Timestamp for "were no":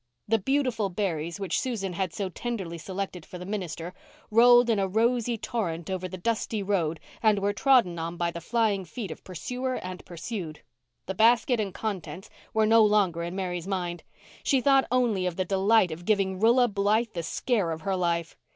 12.51-12.83